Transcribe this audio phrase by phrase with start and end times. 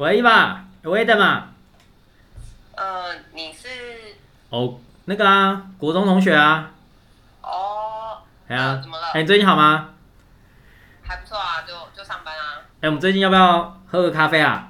[0.00, 1.48] 喂，伊娃，有 Adam 吗？
[2.74, 3.68] 呃，你是
[4.48, 6.70] 哦，那个啊，国中同学啊。
[7.42, 8.16] 哦，
[8.48, 9.08] 哎呀怎么了？
[9.12, 9.90] 哎，你最近好吗？
[11.02, 12.62] 还不错啊，就就上班啊。
[12.80, 14.69] 哎，我们最近要不要喝个咖啡啊？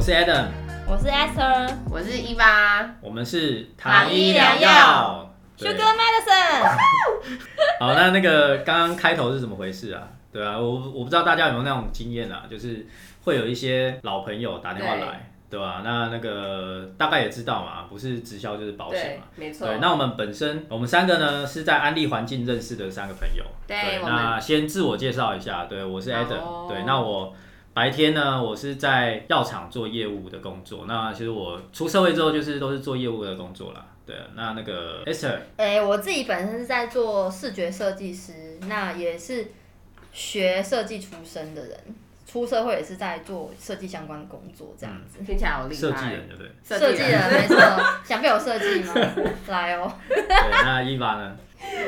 [0.00, 0.46] 我是 Adam，
[0.88, 5.30] 我是 Esther，我是伊娃，我们是糖衣良药。
[5.58, 6.78] 对 Sugar Medicine。
[7.78, 10.08] 好，那那个刚刚开头是怎么回事啊？
[10.32, 12.86] 对啊，我我不知道大家有没有那种经验啊，就是
[13.24, 15.60] 会有一些老朋友打电话来，对。
[15.60, 19.24] 吧、那那个大概也知道嘛，不是直销就是保险嘛。
[19.36, 19.66] 没错。
[19.66, 23.44] 对，那我们本身我们三个呢是在安利环境认识的三个朋友。
[23.66, 27.34] 对我们那先自我介绍一下，对我是好 Adam，、哦对，那我
[27.80, 33.82] 白天呢我是在药厂做业务的工作，那其实我出社会之后就是都是做业务的工作啦。
[34.04, 39.50] 对，那那个 Esther，哎、我自己本身是在做视觉设计师，那也是
[40.12, 41.80] 学设计出身的人，
[42.26, 45.24] 出社会也是在做设计相关的工作，这样子。
[45.24, 45.80] 听起来好厉害。
[45.80, 46.78] 设计人对不对？
[46.78, 47.56] 设计人没错，
[48.04, 48.94] 想被我设计吗？
[49.48, 51.34] 来哦，对，那伊娃呢？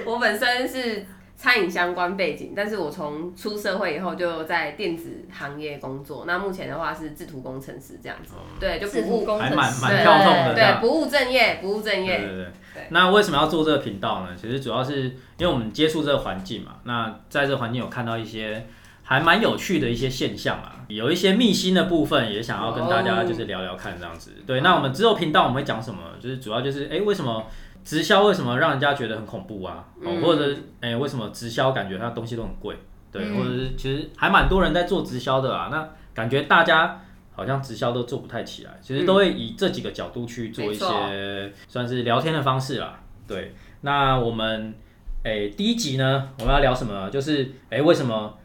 [0.06, 1.04] 我本身是
[1.42, 6.22] 餐饮相关背景，但是我从出社会以后就在电子行业工作。
[6.24, 12.16] 那目前的话是制图工程师这样子，对，就不务还蛮程师，蛮跳动的对不务正业，不务正业。
[12.18, 12.86] 对对对对。
[12.90, 14.28] 那为什么要做这个频道呢？
[14.40, 16.76] 其实主要是因为我们接触这个环境嘛。
[16.84, 18.68] 那在这个环境有看到一些
[19.02, 24.30] 还蛮有趣的一些现象啊，有一些秘辛的部分也想要跟大家就是聊聊看这样子。
[24.46, 25.98] 对，那我们之后频道我们会讲什么？
[26.20, 27.44] 就是主要就是哎、诶为什么
[27.84, 29.84] 直销为什么让人家觉得很恐怖啊？
[30.00, 32.76] 哦，嗯或者哎、诶为什么直销感觉它东西都很贵？
[33.10, 35.68] 对，嗯或者是其实还蛮多人在做直销的啊。
[35.70, 37.00] 那感觉大家。
[37.34, 43.00] 好像直销都做不太起来，其实都会以这几个角度去做一些算是聊天的方式啦。
[43.26, 44.74] 对，那我们
[45.22, 47.08] 诶、第一集呢，我们要聊什么？
[47.08, 48.36] 就是诶、为什么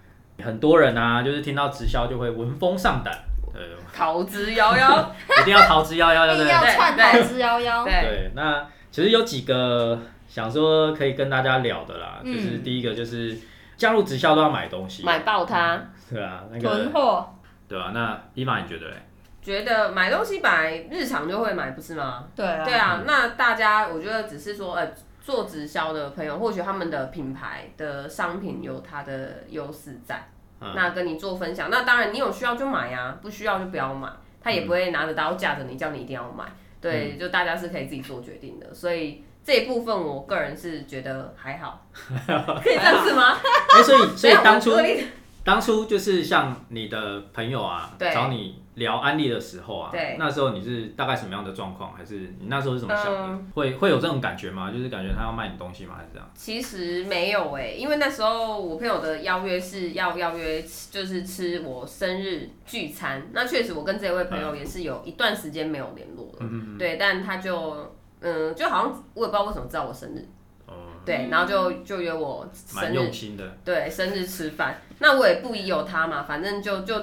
[0.41, 3.13] 很多人啊，就是听到直销就会闻风丧胆，
[3.53, 3.61] 对，
[3.93, 5.05] 逃之夭夭。
[5.41, 6.47] 一定要逃之夭夭，对不对？
[6.47, 7.83] 硬要对对串逃之夭夭。
[7.83, 8.65] 对，那
[8.97, 13.37] 其实有几个想说可以跟大家聊的啦，嗯就是第一个就是
[13.75, 15.79] 加入直销都要买东西，买爆它。
[16.09, 17.31] 对啊，那囤个货，
[17.67, 18.95] 对啊，那伊玛你觉得嘞？
[19.39, 22.25] 觉得买东西本来日常就会买，不是吗？
[22.35, 24.91] 对啊，对啊，那大家我觉得只是说，呃，
[25.21, 30.27] 做直销的朋友，或许他们的品牌的商品有它的优势在，
[30.59, 31.69] 嗯那跟你做分享。
[31.69, 34.09] 那当然，你有需要就买啊，不需要就不要买，
[34.41, 36.43] 他也不会拿着刀架着你，叫你一定要买。
[36.81, 41.87] 对，就大家是可以自己做决定的，所以这一部分我个人是觉得还好，
[42.63, 43.37] 可以这样子吗？
[43.75, 44.71] 哎、所以所以当初
[45.43, 48.13] 当初就是像你的朋友啊，对。
[48.13, 51.93] 找你聊安利的时候啊，对那时候你是大概什么样的状况？
[51.93, 53.19] 还是你那时候是怎么想的？
[53.25, 54.71] 嗯会会有这种感觉吗？
[54.71, 55.95] 就是感觉他要卖你东西吗？
[55.97, 56.31] 还是这样？
[56.35, 63.27] 其实没有哎、因为那时候我朋友的邀约是要邀约，就是吃我生日聚餐。
[63.33, 66.37] 那确实，我跟这位朋友也是有一段时间没有联络了。
[66.41, 70.23] 嗯嗯对，但他就嗯，就好像我也不知道为什么知道我生日，
[71.03, 73.57] 对，然后就就约我生蛮日用心的。
[73.65, 76.95] 对，生日吃饭，那我也不疑有他嘛，反正就就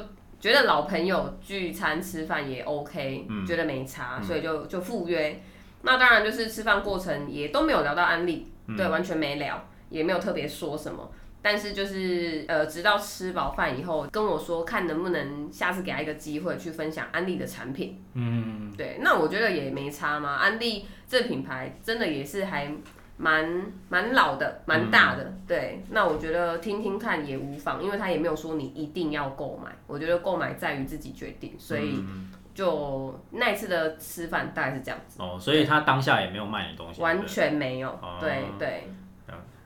[0.44, 5.40] 觉得老朋友聚餐吃饭也 OK，、嗯觉得没差，所以就就赴约。
[5.80, 11.10] 那当然就是吃饭过程也都没有聊到安利，嗯对，完全没聊，也没有特别说什么。
[11.40, 18.04] 但是就是呃，直到吃饱饭以后，跟我说看能不能下次给他一个机会去分享安利的产品。
[18.12, 20.34] 嗯，对，那我觉得也没差嘛。
[20.34, 22.70] 安利这品牌真的也是还
[23.16, 25.32] 蛮蛮老的，蛮大的。
[25.46, 29.70] 对，那我觉得听听看也无妨，因为他也没有说你一定要购买。
[29.86, 37.90] 我觉得购买在于自己决定，所以嗯就那一次的吃饭大概是这样子，哦，所以他当下也没有卖你东西，完全没有。
[37.90, 38.88] 哦对对，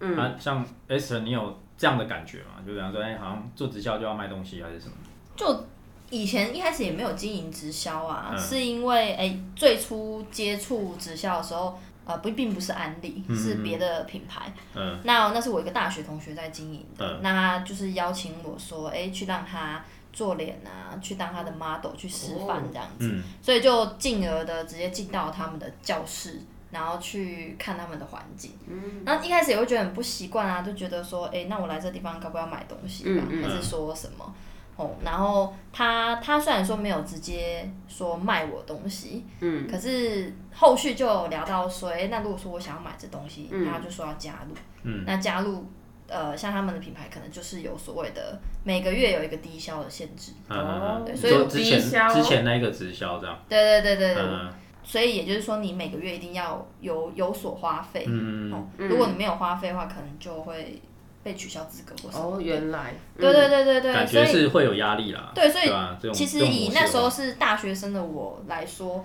[0.01, 0.25] 嗯，对。
[0.25, 2.63] 啊，像 Esther，你有这样的感觉吗？
[2.67, 4.95] 就比方说，哎，好像做直销就要卖东西，还是什么？
[5.37, 5.65] 就
[6.11, 14.53] 以前一开始也没有经营直销啊，嗯是因为哎、最初接触直销的时候，呃不并不是安利，嗯是别的品牌。
[14.75, 14.99] 嗯。
[15.05, 17.21] 那那是我一个大学同学在经营的，嗯。
[17.23, 23.23] 那他就是邀请我说，哎、去让他做脸啊，去当他的 model 去示范这样子，嗯。
[23.41, 26.41] 所以就进而的直接进到他们的教室。
[26.71, 29.03] 然后去看他们的环境，嗯。
[29.07, 33.43] 然后一开始也会觉得很不习惯啊，就觉得说，哎、那我来这地方该不要买东西吧，嗯嗯。
[33.43, 34.35] 还是说什么？
[34.79, 39.69] 哦，然后他他虽然说没有直接说卖我东西，嗯。
[39.71, 43.69] 可是后续就有聊到说，哎、那如果说我想要买这东西，嗯。
[43.71, 44.55] 他就说要加入，
[44.85, 45.05] 嗯。
[45.07, 45.67] 那加入。
[46.11, 52.15] 呃，像他们的品牌可能就是有所谓的每个月有一个低消的限制，哦对所以就之前低消。
[52.15, 54.51] 之前那一个直销这样，对对对对对，嗯
[54.83, 60.81] 所以也就是说你每个月一定要有有所花费，嗯嗯哦，嗯如果你没有花费的话，可能就会
[61.29, 62.37] 被取消资格或什么。
[62.37, 69.05] 哦，原来，对对对对对，感觉是会有压力啦，对，所以其实以那时候是大学生的我来说，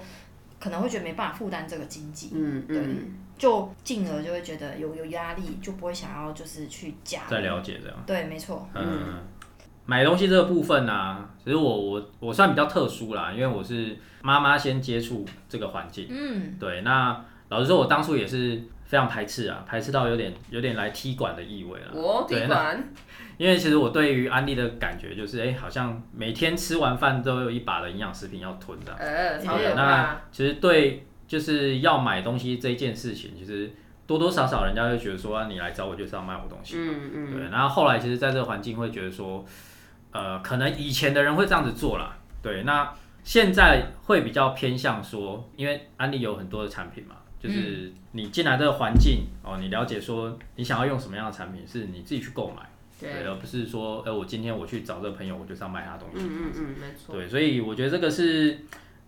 [0.57, 7.23] 可能会觉得没办法负担这个经济，嗯嗯，就进而就会觉得有有压力，就不会想要就是去加。
[7.29, 7.97] 再了解这样。
[8.05, 8.65] 对，没错。
[8.73, 9.19] 嗯，
[9.85, 21.87] 买东西这个部分呢、啊，其实我我我算比较特殊啦，因为我是妈妈先接触这个环境，嗯，对，那老实说，我当初也是非常排斥啊，排斥到有点有点来踢馆的意味了。
[21.95, 22.93] 我对那地管，
[23.37, 28.99] 因为其实我对于安利的感觉就是，哎、好像每天吃完饭都有一把的营养食品要吞这样。
[28.99, 33.73] 呃，超对可怕那，其实对就是要买东西这一件事情，其实
[34.05, 36.75] 多多少少人家会觉得说，啊、你来找我就是要卖我东西。
[36.77, 39.43] 嗯嗯，对，然后后来其实在这个环境会觉得说，
[40.11, 42.93] 呃，可能以前的人会这样子做啦，对，那
[43.23, 52.63] 现在会比较偏向说，因为安利有很多的产品嘛，就是你进来这个环境哦，你了解说你想要用什么样的产品，是你自己去购买，
[52.97, 58.59] 对，而不是说，呃，我今天我去找这个朋友，我就是要卖他东西，嗯嗯嗯，没错，对，所以我觉得这个是，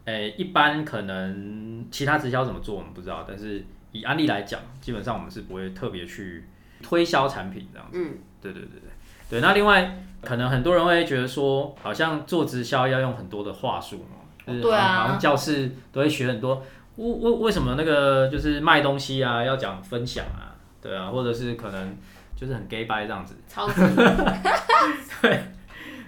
[0.04, 6.44] 诶、一般可能其他直销怎么做我们不知道，但是以安利来讲，基本上我们是不会特别去
[6.84, 7.98] 推销产品这样子。
[7.98, 8.82] 嗯，对对对对
[9.30, 9.40] 对。
[9.40, 16.62] 那另外，可能很多人会觉得说，好像做直销要用很多的话术哦，就是对啊好像教室都会学很多。
[16.98, 21.98] 为为为什么那个就是卖东西啊，要讲分享啊，对啊，或者是可能
[22.36, 23.82] 就是很 gay 掰这样子，超级，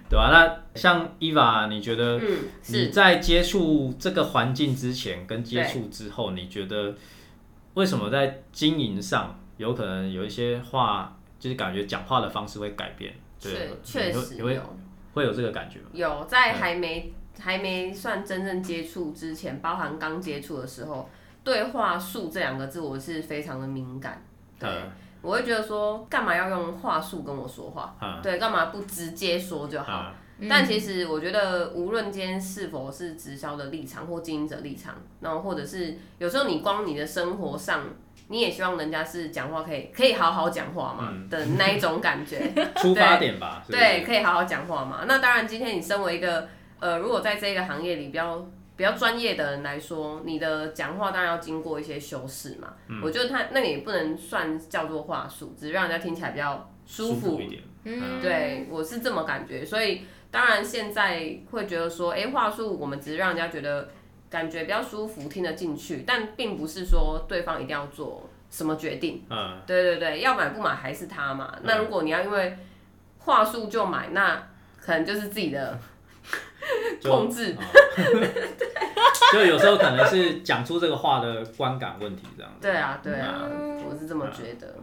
[0.09, 2.25] 对吧、那像伊娃，你觉得嗯，
[2.67, 6.95] 你是，在接触这个环境之前跟接触之后，你觉得
[7.73, 13.13] 为什么在经营上有可能有一些话，就是感觉讲话的方式会改变？
[13.41, 13.51] 对
[13.83, 14.77] 确，确你会你会实有。
[15.13, 15.85] 会有这个感觉吗？
[15.93, 21.09] 有在还没还没算真正接触之前，包含刚接触的时候，
[21.43, 24.21] 对话术这两个字我是非常的敏感。
[24.59, 24.91] 对，嗯
[25.21, 27.95] 我会觉得说，干嘛要用话术跟我说话？
[28.01, 30.11] 嗯对，干嘛不直接说就好？
[30.39, 37.83] 嗯但其实我觉得，无论今天是否是直销的立场或经营者立场，然后或者是有时候你光你的生活上，
[38.27, 42.39] 你也希望人家是讲话可以可以好好讲话嘛、嗯的那一种感觉。
[42.77, 45.05] 出发点吧，对，可以好好讲话嘛。
[45.07, 46.47] 那当然，今天你身为一个
[46.79, 48.45] 呃，如果在这个行业里比较
[48.75, 52.73] 比较专业的人来说，你的讲话当然要经过一些修饰嘛。
[52.87, 57.39] 嗯我觉得他那个也不能算叫做话术，只是让人家听起来比较舒服。
[57.39, 57.63] 一点。
[57.83, 59.65] 嗯，对，我是这么感觉。
[59.65, 63.89] 所以当然现在会觉得说，哎、话术我们只是让人家觉得
[64.29, 69.23] 感觉比较舒服，听得进去，但并不是说对方一定要做什么决定。
[69.29, 71.57] 嗯，对对对，要买不买还是他嘛。
[71.63, 72.57] 那如果你要因为
[73.19, 74.47] 话术就买，那
[74.79, 75.96] 可能就是自己的就
[77.03, 77.55] 控制。
[77.57, 77.63] 哦
[79.33, 82.57] 就有时候可能是讲出这个话的观感问题这样子。
[82.61, 84.73] 对啊，对啊，嗯我是这么觉得。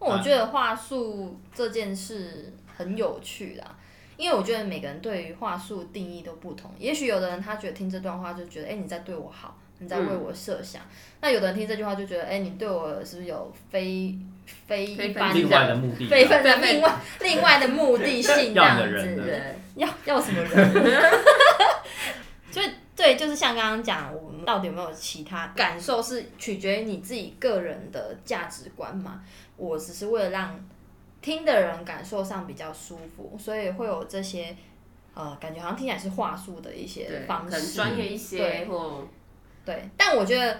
[0.00, 3.64] 我觉得话术这件事很有趣啦，
[4.16, 6.70] 因为我觉得每个人对于话术定义都不同。
[6.78, 10.82] 也许有的人他觉得听这段话就觉得，哎、你在对我好，你在为我设想。
[11.20, 14.16] 那有的人听这句话就觉得，哎、你对我是不是有非
[14.66, 19.42] 非一般另外的目的，非分的另外另外的目的性这要样你的人子？
[19.74, 20.72] 要要什么人？
[22.50, 22.62] 就
[22.96, 29.22] 对，就是像刚刚讲，我们到底有没有其他感受，是取决于你自己个人的价值观嘛。
[29.56, 30.58] 我只是为了让
[31.20, 34.56] 听的人感受上比较舒服，所以会有这些
[35.14, 37.74] 呃，感觉好像听起来是话术的一些，方式。
[37.74, 39.06] 专业一些对或
[39.68, 40.58] 对，但我觉得，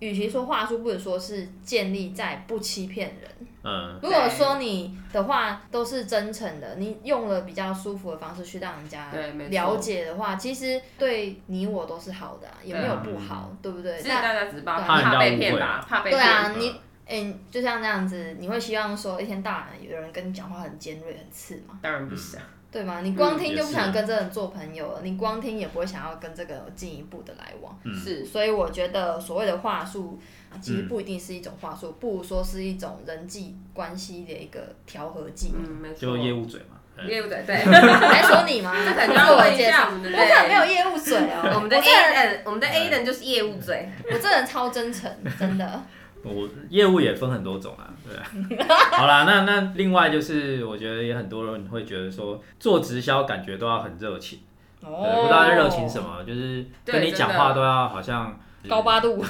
[0.00, 3.30] 与其说话术，不如说是建立在不欺骗人。
[3.64, 9.10] 嗯，如果说你的话都是真诚的，你用了比较舒服的方式去让人家
[9.48, 13.96] 了解的话，其实对你我都是好的、啊，也没有不好，对不对？
[13.96, 16.74] 其实那大家只是怕被骗吧，怕被对啊，你
[17.06, 21.78] 哎、就像这样子，你会希望说一天到晚有人跟你讲话很尖锐、很刺吗？
[21.80, 22.40] 当然不想。
[22.72, 23.00] 对吗？
[23.02, 27.78] 你光听就不想跟这人做朋友了，你光听也不会想要跟这个有进一步的来往。
[27.84, 30.18] 嗯是，所以我觉得所谓的话术，
[30.50, 35.52] 啊其嗯实不一定是一种话术，不如说是一种人际关系的一个调和剂。
[35.54, 36.00] 嗯，没错。
[36.00, 36.66] 就业务嘴嘛。
[36.68, 38.74] 嗯业务嘴对， 你在说你吗？
[38.84, 39.76] 这可能就自要问一我介绍。
[39.78, 40.74] 下我们的我可能没有对。
[40.74, 43.88] 业务嘴哦，我们的 A 人，我们的 A 人就是业务嘴。
[44.12, 45.10] 我这人超真诚，
[45.40, 45.82] 真的。
[46.24, 48.66] 我业务也分很多种啊，对啊。
[48.92, 54.40] 好啦，那那另外就是，我觉得也很多人会觉得说，做直销感觉都要很热情，
[54.80, 58.38] 对，不知道在热情什么，就是跟你讲话都要好像
[58.68, 59.22] 高八度，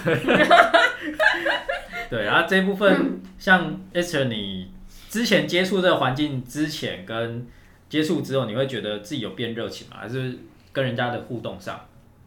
[2.11, 4.71] 对，然后这部分像 Esther，你
[5.09, 7.47] 之前接触这个环境之前跟
[7.89, 9.97] 接触之后，你会觉得自己有变热情吗？
[10.01, 10.39] 还是
[10.73, 11.81] 跟人家的互动上？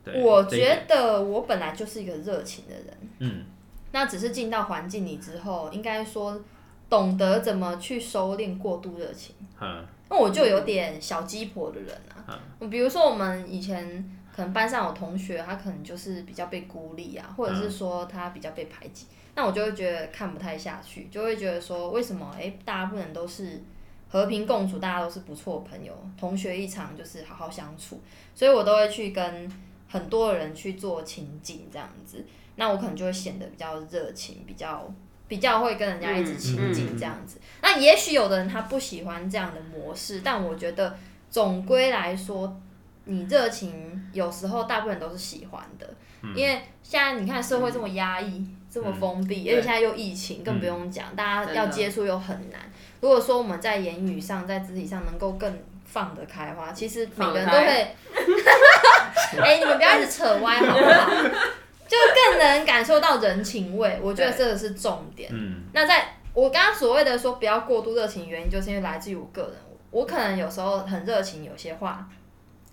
[0.03, 3.45] 对，我觉得我本来就是一个热情的人，嗯
[3.95, 6.37] 那只是进到环境里之后，应该说
[6.89, 9.33] 懂得怎么去收敛过度热情。
[9.61, 11.95] 嗯那我就有点小鸡婆的人
[12.27, 12.37] 啊，
[12.69, 13.81] 比如说我们以前
[14.35, 23.63] 可能班上有同学，他可能就是比较被孤立啊，或者是说他比较被排挤，那我就会觉得看不太下去，就会觉得说为什么诶，大家不能都是
[24.09, 27.99] 和平共处，大家都是不错的朋友，同学一场就是好好相处，
[28.35, 29.51] 所以我都会去跟
[29.87, 32.23] 很多人去做情景这样子，
[32.55, 34.91] 那我可能就会显得比较热情，比较。
[35.27, 40.95] 比较会跟人家一直亲近这样子，那也许有的人他不喜欢这样的模式，但我觉得
[41.31, 42.55] 总归来说，
[43.05, 45.89] 你热情有时候大部分都是喜欢的，
[46.35, 52.61] 因为现在你看社会这么压抑、这么封闭，而且现在又疫情，更不用讲，大家要接触又很难。
[53.01, 57.95] 如果说我们在言语上、在肢体上能够更放得开的话，其实每个人都会，
[59.41, 61.09] 哎、你们不要一直扯歪好不好？
[62.45, 65.29] 能感受到人情味，我觉得这个是重点。
[65.33, 69.53] 嗯那在我刚刚所谓的说不要过度热情，原因就是因为来自于我个人，
[69.91, 72.07] 我可能有时候很热情，有些话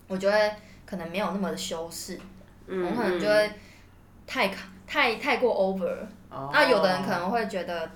[0.08, 0.50] 我觉得
[0.84, 2.18] 可能没有那么的修饰，
[2.66, 3.50] 嗯我可能就会
[4.26, 4.50] 太
[4.86, 5.96] 太太过 over。
[6.30, 7.90] 哦那有的人可能会觉得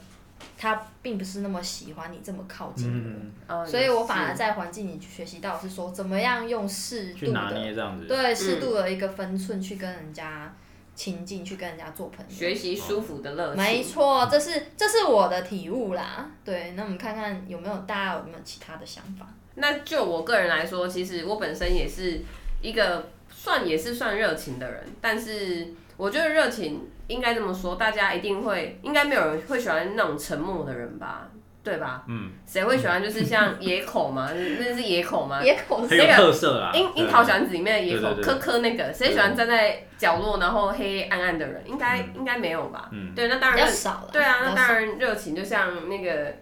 [0.59, 8.05] 他并不是那么喜欢你这么靠近我，嗯，哦所以我反而在环境里学习到是说怎么样用适度去拿的捏这样子。
[8.07, 10.55] 对适度的一个分寸去跟人家
[10.97, 12.35] 亲近，去跟人家做朋友。
[12.35, 13.61] 学习舒服的乐趣。
[13.61, 16.29] 没错，这是这是我的体悟啦。
[16.45, 19.29] 对，那我们看看有没有大家有没有其他的想法？
[19.55, 22.21] 那就我个人来说，其实我本身也是
[22.61, 31.29] 一个算也是算热情的人，但是我觉得热情应该这么说，大家一定会，应该没有人会喜欢那种沉默的人吧，
[31.67, 32.05] 对吧？
[32.07, 34.31] 嗯，谁会喜欢就是像野口嘛？
[34.33, 35.43] 那是野口吗？
[35.43, 36.71] 野口很有特色啊。
[36.73, 41.61] 樱樱桃小丸子里面的野口对对对科科那个，谁喜欢站在角落然后黑黑暗暗的人？
[41.67, 42.89] 应该应该没有吧？
[42.93, 44.11] 嗯对，那当然比较少了。
[44.13, 46.33] 对啊，那当然热情就像那个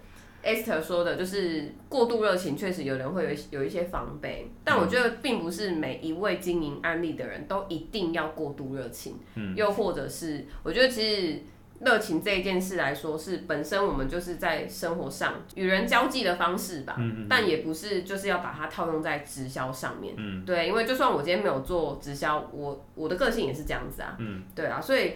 [0.44, 11.42] Esther 说的，就是过度热情，确实有人会有一有一些防备，但我觉得并不是每一位经营案例的人都一定要过度热情，嗯又或者是我觉得其实。
[11.84, 20.14] 热情这一件事来说，是本身我们就是在生活上与人交际的方式吧，嗯嗯但也不是就是要把它套用在直销上面。
[20.16, 24.16] 嗯对，因为就算我今天没有做直销，我我的个性也是这样子啊。
[24.18, 25.14] 嗯，对啊，所以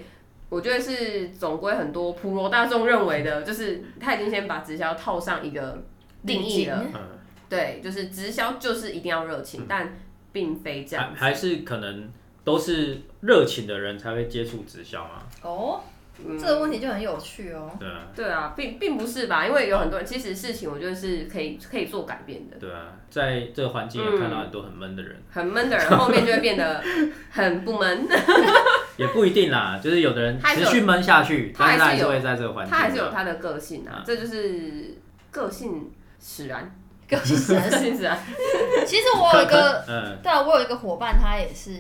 [0.49, 5.83] 我觉得是总归很多普罗大众认为的，就是他已经先把直销套上一个
[6.27, 7.01] 定义了嗯
[7.49, 9.97] 对，就是直销就是一定要热情，但
[10.33, 11.15] 并非这样。
[11.15, 12.11] 还还是可能
[12.45, 15.23] 都是热情的人才会接触直销嘛。
[15.43, 15.81] 哦，
[16.27, 17.71] 嗯这个问题就很有趣哦。
[17.79, 19.47] 对啊，对啊，并并不是吧？
[19.47, 22.57] 因为有很多人，其实事情我觉得是可以可以做改变的。
[22.59, 26.83] 对啊，在这个环境也看到很多很闷的人，很闷的人， 后面就会变得
[27.31, 28.07] 很不闷。
[28.97, 34.97] 也不一定啦，就是有的人他还是有持续闷下去，他还是有他还是会在这个环境他上，还是有他的个性啊啊，这就是
[35.31, 35.89] 个性
[36.21, 36.69] 使然，
[37.09, 38.19] 个性使然个性使然。
[38.85, 41.79] 其实我有一个，嗯对啊，我有一个伙伴，他也是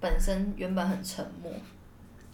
[0.00, 1.52] 本身原本很沉默，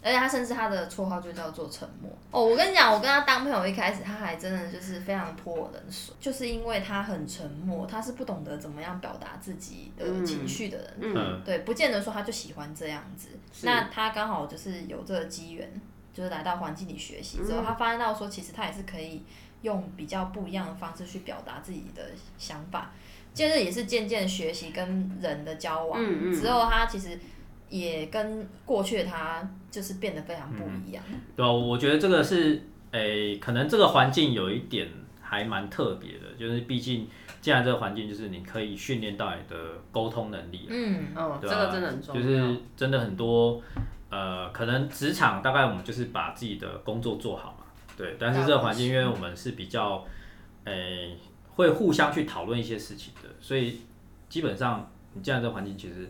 [0.03, 2.11] 而且他甚至他的绰号就叫做沉默。
[2.29, 10.93] 哦，我跟你讲，我跟他当朋友一开始，他还真的就是非常泼我冷水，就是因为他很沉默，他是不懂得怎么样表达自己的情绪的人。
[10.99, 13.29] 嗯，嗯对，不见得说他就喜欢这样子。
[13.53, 15.81] 是那他刚好就是有这个机缘，
[16.13, 19.23] 就是来到环境里学习之后，嗯他发现到说，其实他也是可以
[19.61, 22.03] 用比较不一样的方式去表达自己的
[22.37, 22.91] 想法。
[23.33, 27.17] 接着也是渐渐学习跟人的交往，嗯嗯之后他其实
[27.73, 31.03] 也跟过去的他就是变得非常不一样。
[31.35, 32.61] 对啊，我觉得这个是，
[32.91, 34.87] 诶、可能这个环境有一点
[35.19, 37.07] 还蛮特别的，就是毕竟
[37.41, 39.55] 进来这个环境就是你可以训练到你的
[39.91, 42.21] 沟通能力啊，嗯，哦，这个真的很重要。
[42.21, 43.59] 就是真的很多，
[44.11, 47.65] 呃，可能职场大概我们就是把自己的工作做好嘛，
[47.97, 48.15] 对。
[48.19, 50.05] 但是这个环境，因为我们是比较，
[50.65, 51.17] 诶、
[51.55, 53.81] 会互相去讨论一些事情的，所以
[54.29, 56.07] 基本上你进来这个环境，其实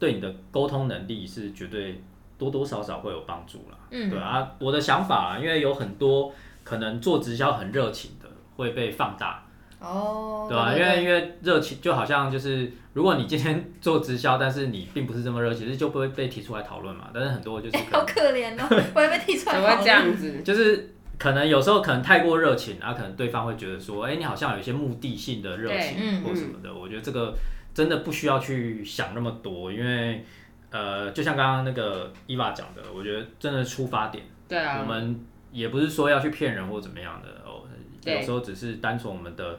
[0.00, 2.02] 对你的沟通能力是绝对
[2.36, 3.76] 多多少少会有帮助啦。
[3.92, 6.32] 嗯对啊，我的想法啊，因为有很多
[6.64, 9.44] 可能做直销很热情的会被放大，
[9.80, 17.10] 哦，对吧、对因为因为热情就好像就是，如果你今天 做直销，但是你并不是这么热情，就不会被提出来讨论嘛。
[17.12, 19.70] 但是很多就是可好可怜哦，我还被提出来怎讨论。
[19.72, 20.40] 么会这样子？
[20.44, 26.72] 就是可能有时候可能太过热情，啊，可能对方会觉得说，哎、你好像有一些目的性的热情嗯或什么的。
[26.72, 27.34] 我觉得这个
[27.72, 30.24] 真的不需要去想那么多，因为
[30.70, 37.62] 呃，就像刚刚那个伊娃讲的，我觉得真的出发点，对啊，我们也不是说要去骗人或怎么样的哦，
[38.04, 39.58] 有时候只是单纯我们的，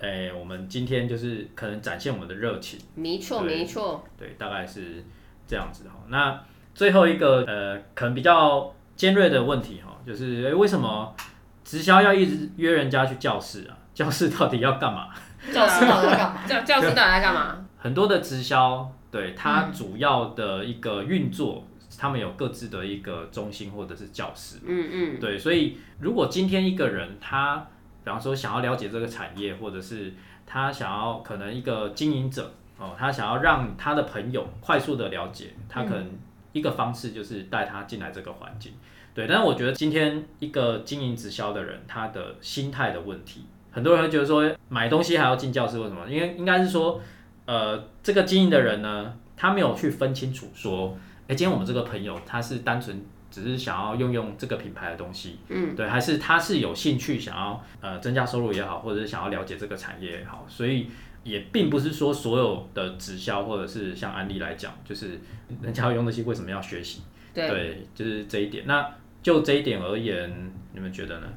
[0.00, 2.78] 哎、我们今天就是可能展现我们的热情。
[2.94, 5.04] 没错对没错，对，大概是
[5.46, 5.94] 这样子哈。
[6.08, 6.40] 那
[6.74, 11.14] 最后一个呃，可能比较尖锐的问题哈，就是诶为什么
[11.64, 13.76] 直销要一直约人家去教室啊？
[13.94, 15.08] 教室到底要干嘛？
[15.52, 16.42] 教师到底在干嘛？
[16.46, 17.64] 教教师到底在干嘛？
[17.78, 21.64] 很多的直销，对它嗯主要的一个运作，
[21.98, 24.58] 他们有各自的一个中心或者是教室。
[24.64, 27.66] 嗯嗯，对，所以如果今天一个人他，
[28.04, 30.12] 比方说想要了解这个产业，或者是
[30.46, 36.10] 他想要可能一个经营者哦，他想要让他的朋友快速的了解，他可能
[36.52, 38.72] 一个方式就是带他进来这个环境。
[39.14, 43.46] 对，但是我觉得今天一个经营直销的人，他的心态的问题，
[43.78, 46.04] 很多人会觉得说买东西还要进教室，为什么？
[46.10, 47.00] 因为应该是说，
[47.46, 60.88] 呃，这个经营的人呢，他没有去分清楚说，哎，今天我们这个朋友他是单纯只是想要用用这个品牌的东西，嗯，对，还是他是有兴趣想要呃增加收入也好，或者是想要了解这个产业也好，所以
[61.22, 65.20] 也并不是说所有的直销或者是像安利来讲，就是
[65.62, 67.02] 人家要用东西为什么要学习？
[67.32, 68.64] 对就是这一点。
[68.66, 68.84] 那
[69.22, 71.28] 就这一点而言，你们觉得呢？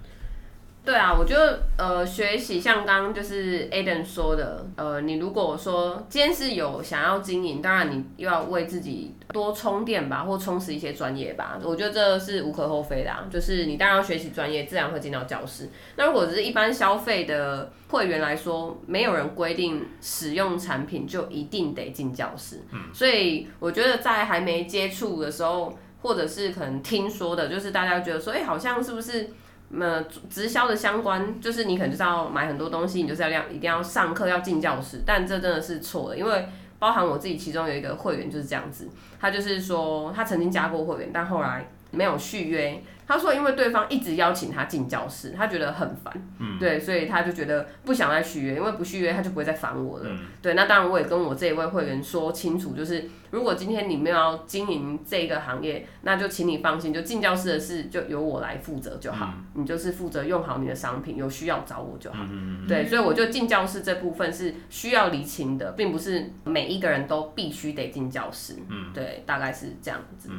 [0.84, 13.28] 对啊，我觉得呃，学习像刚刚就是 Aden 说的，呃，你如果说今天是有想要经营，当然你又要为自己多充电吧，或充实一些专业吧，我觉得这是无可厚非的、啊。
[13.32, 15.70] 就是你当然要学习专业，自然会进到教室。
[15.98, 22.60] 那如果只是一般消费的会员来说，没有人规定使用产品就一定得进教室，
[22.92, 29.30] 所以我觉得在还没接触的时候，或者是可能听说的，就是大家觉得说，哎、好像是不是？
[29.74, 36.46] 那直销的相关，就是你可能就是要买很多东西，你就是要量一定要上课要进教室，但这真的是错的，因为
[36.78, 42.82] 包含我自己其中有一个会员就是这样子，他就是说他曾经加过会员，但后来没有续约。
[43.08, 50.06] 他说，因为对方一直邀请他进教室，他觉得很烦，嗯对，所以他就觉得不想再续约，因为不续约他就不会再烦我了。
[50.08, 62.20] 嗯对，那当然我也跟我这一位会员说清楚，就是如果今天你没有要经营这个行业，那就请你放心，就进教室的事就由我来负责就好，你就是负责用好你的商品，有需要找我就好。
[62.32, 68.56] 嗯对，所以我就进教室这部分是需要厘清的，并不是每一个人都必须得进教室。
[68.70, 70.30] 嗯，对，大概是这样子。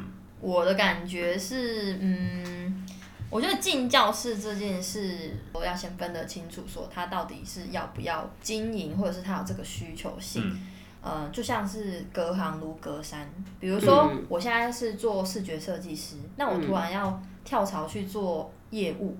[0.43, 2.85] 我的感觉是，嗯，
[3.29, 10.43] 我觉得进教室这件事，我要先分得清楚，说他到底是要不要经营，或者是他有这个需求性。
[10.45, 10.67] 嗯。
[11.01, 13.29] 呃，就像是隔行如隔山，
[13.59, 19.17] 比如说、嗯我现在是做视觉设计师，那我突然要跳槽去做业务，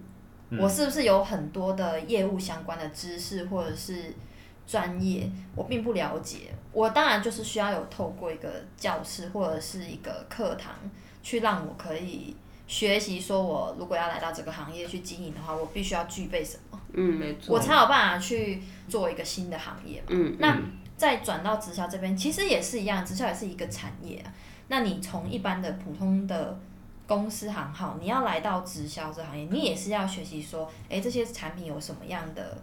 [0.50, 0.60] 嗯。
[0.60, 4.14] 我是不是有很多的业务相关的知识或者是
[4.68, 6.54] 专业，我并不了解。
[6.74, 10.74] 我当然就是需要有透过一个教室或者是一个课堂，
[11.24, 12.36] 去让我可以
[12.68, 17.56] 学习，说我如果要来到这个行业去经营的话，我必须要具备什么，嗯，没错。
[17.56, 20.08] 我才有办法去做一个新的行业嘛。
[20.10, 20.60] 嗯，那
[20.96, 24.32] 再转到直销这边，其实也是一样，直销也是一个产业啊。
[24.68, 26.60] 那你从一般的普通的
[27.06, 32.58] 公司行号，你要来到直销这行业，你也是要学习说，诶，这些产品有什么样的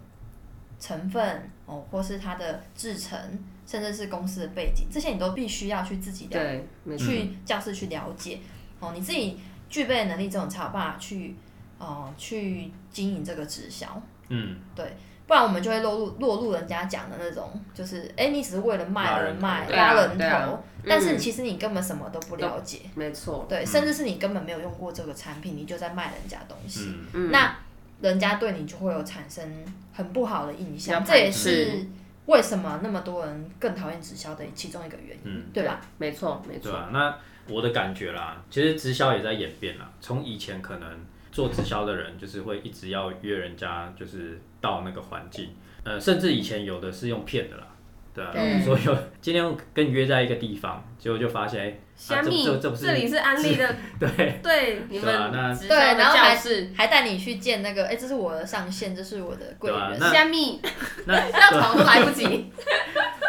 [0.81, 3.17] 成分哦，或是它的制成，
[3.65, 7.07] 甚至是公司的背景，这些你都必须要去自己了对，没错。
[7.07, 8.39] 去教室去了解。
[8.79, 9.39] 哦，你自己
[9.69, 11.35] 具备的能力，这种才有办法去
[11.77, 14.01] 哦去经营这个直销。
[14.29, 14.93] 嗯，对
[15.27, 23.45] 不然我们就会落入落入人家讲的那种，就是哎、诶你只是为了卖而卖，拉人头，但是嗯其实你根本什么都不了解，没错。
[23.47, 27.29] 对，甚至是你根本没有用过这个产品，你就在卖人家东西，嗯。
[27.29, 27.55] 嗯，那
[28.01, 29.47] 人家对你就会有产生
[29.93, 31.85] 很不好的印象，这也是
[32.25, 35.79] 为什么那么多人更讨厌直销的其中一个原因，嗯，对吧？
[35.97, 36.71] 没错，没错。
[36.91, 37.15] 那
[37.47, 39.91] 我的感觉啦，其实直销也在演变啦。
[39.99, 45.49] 从以前可能做直销的人，就是会一直要约人家，就是到那个环境，
[45.83, 47.67] 呃，甚至以前有的是用骗的啦。
[48.13, 54.39] 对啊，嗯所以有今天跟你约在一个地方，结果就发现，哎、啊、这虾米，这这不是这里是安利的， 对。
[54.43, 60.59] 对你对啊那们直对的然后还教室，还带你去见那个，哎、这是我的上线，这是我的贵人，对啊那虾米
[61.05, 62.25] 那 要逃都来不及。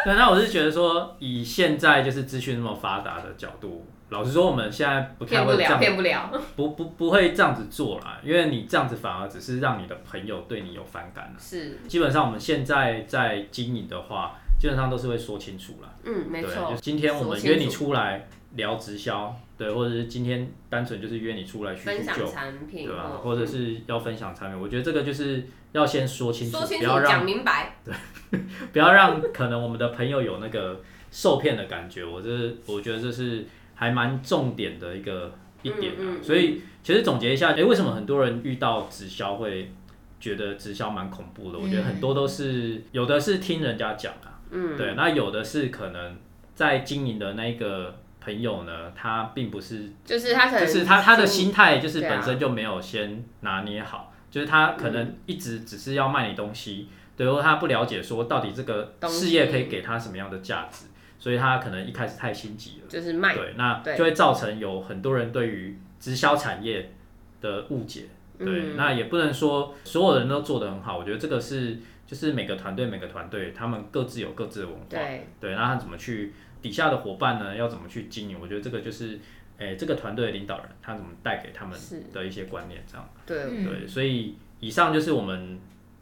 [0.03, 6.41] 对，那我是觉得说，以现在就是资讯那么发达的角度，老实说，我们现在不太骗不了，会这样骗不了。
[6.57, 15.93] 不不不会这样子做啦，因为你这样子反而只是让你的朋友对你有反感啦是，基本上我们现在在经营的话，基本上都是会说清楚了。
[16.05, 16.77] 嗯，没对，错就。
[16.77, 28.39] 今天我们约你出来，聊直销，对，或者是今天单纯就是约你出来叙分享产品，对吧、嗯或者是要分享产品，我觉得这个就是要先说清楚，清楚不要让讲明白， 对
[28.71, 30.79] 不要让可能我们的朋友有那个
[31.11, 33.45] 受骗的感觉，我这是我觉得这是
[33.75, 35.99] 还蛮重点的一个一点啊。
[35.99, 39.73] 嗯嗯嗯所以其实总结一下，诶，为什么很多人遇到直销会
[40.21, 41.59] 觉得直销蛮恐怖的？
[41.59, 46.15] 我觉得很多都是有的是听人家讲啊，嗯，对，那有的是可能
[46.55, 54.93] 在经营的那个朋友呢，他并不是就是他可能就是他他的心态就是本身就没有先拿捏好，就是他可嗯。
[54.93, 56.87] 能一直只是要卖你东西，
[57.17, 60.85] 对，或他不了解说到底这个事业可以给他什么样的价值，
[61.19, 66.93] 所以他可能一开始太心急了，就是卖，对，那就会造成有很多人对于直销产业
[67.41, 68.03] 的误解，
[68.37, 68.77] 对，嗯。
[68.77, 77.55] 那也不能说所有人都做得很好，我觉得这个是就是每个团队每个团队他们各自有各自的文化，对，对，那他怎么去底下的伙伴呢？
[77.55, 78.37] 要怎么去经营？
[78.39, 79.19] 我觉得这个就是，
[79.57, 81.77] 诶、这个团队的领导人他怎么带给他们
[82.13, 83.09] 的一些观念，这样。
[83.25, 85.59] 对，嗯对，所以以上就是我们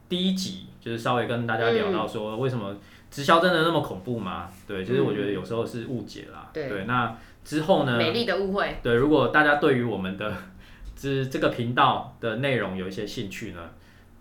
[0.09, 2.75] 第一集，就是稍微跟大家聊到说，为什么
[3.09, 4.49] 直销真的那么恐怖吗？
[4.67, 6.49] 对，就是我觉得有时候是误解啦。
[6.53, 7.97] 对那之后呢？
[7.97, 10.35] 美丽的误会，对，如果大家对于我们的
[10.95, 13.69] 这这个频道的内容有一些兴趣呢，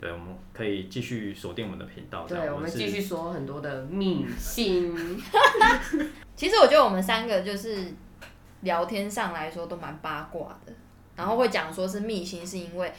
[0.01, 2.27] 对，我们可以继续锁定我们的频道。
[2.27, 4.97] 对，我们继续说很多的秘辛，
[6.35, 7.93] 其实我觉得我们三个就是
[8.63, 10.73] 聊天上来说都蛮八卦的，
[11.15, 12.91] 然后会讲说是秘辛，是因为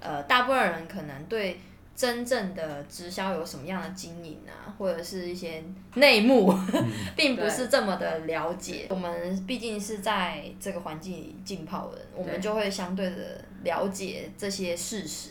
[0.00, 1.60] 呃，大部分人可能对
[1.94, 5.62] 真正的直销有什么样的经营啊，或者是一些
[5.94, 6.52] 内幕，
[7.16, 8.86] 并不是这么的了解。
[8.90, 15.30] 我们毕竟是在这个环境里浸泡的人，我们就会相对的了解这些事实。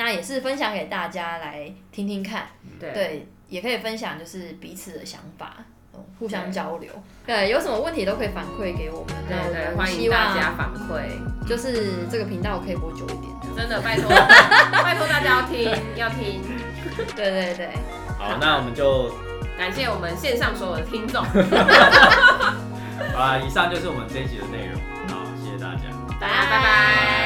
[0.00, 2.46] 那也是分享给大家来听听看，
[2.80, 5.56] 对，对，也可以分享就是彼此的想法，
[5.92, 6.90] 嗯互相交流。
[7.26, 9.14] 对，有什么问题都可以反馈给我们。
[9.28, 11.02] 那对对，欢希迎大家反馈，
[11.46, 13.30] 就是这个频道可以播久一点。
[13.54, 14.08] 真的 拜托
[14.72, 16.40] 拜托大家要听要听，
[17.14, 17.68] 对对对，
[18.18, 19.14] 好，那我们就
[19.58, 21.22] 感谢我们线上所有的听众，
[23.12, 24.80] 好啦，以上就是我们这一集的内容。
[25.08, 25.82] 好，谢谢大家。
[26.18, 27.19] 拜拜。